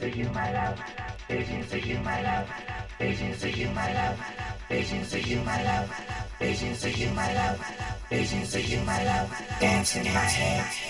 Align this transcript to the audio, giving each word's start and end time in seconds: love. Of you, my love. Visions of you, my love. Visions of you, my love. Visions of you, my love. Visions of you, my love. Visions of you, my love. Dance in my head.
love. 0.00 0.10
Of 0.10 0.16
you, 0.16 0.30
my 0.30 0.52
love. 0.52 0.80
Visions 1.28 1.72
of 1.72 1.84
you, 1.84 1.98
my 2.00 2.22
love. 2.22 2.48
Visions 2.98 3.44
of 3.44 3.56
you, 3.56 3.68
my 3.70 3.92
love. 3.92 4.18
Visions 4.68 5.14
of 5.14 5.26
you, 5.26 5.40
my 5.42 5.62
love. 5.62 5.90
Visions 6.38 6.84
of 6.84 6.96
you, 6.96 7.10
my 7.10 7.34
love. 7.34 7.60
Visions 8.08 8.54
of 8.54 8.64
you, 8.64 8.80
my 8.82 9.04
love. 9.04 9.30
Dance 9.60 9.96
in 9.96 10.04
my 10.04 10.10
head. 10.10 10.89